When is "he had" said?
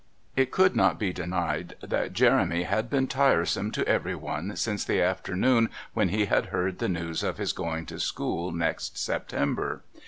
6.09-6.47